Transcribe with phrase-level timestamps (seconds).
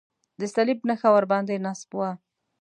[0.39, 2.11] د صلیب نښه ورباندې نصب وه.